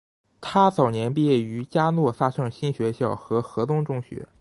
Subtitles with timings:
[0.41, 4.27] 她早年毕业于嘉诺撒圣心学校和何东中学。